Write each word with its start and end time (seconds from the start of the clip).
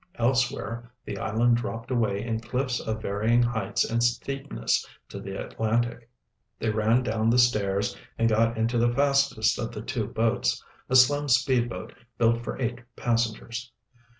Elsewhere, 0.15 0.91
the 1.05 1.19
island 1.19 1.57
dropped 1.57 1.91
away 1.91 2.25
in 2.25 2.39
cliffs 2.39 2.79
of 2.79 3.03
varying 3.03 3.43
heights 3.43 3.85
and 3.85 4.03
steepness 4.03 4.83
to 5.09 5.19
the 5.19 5.35
Atlantic. 5.39 6.09
They 6.57 6.71
ran 6.71 7.03
down 7.03 7.29
the 7.29 7.37
stairs 7.37 7.95
and 8.17 8.27
got 8.27 8.57
into 8.57 8.79
the 8.79 8.91
fastest 8.91 9.59
of 9.59 9.71
the 9.71 9.83
two 9.83 10.07
boats, 10.07 10.65
a 10.89 10.95
slim 10.95 11.27
speedboat 11.29 11.93
built 12.17 12.43
for 12.43 12.59
eight 12.59 12.79
passengers. 12.95 13.71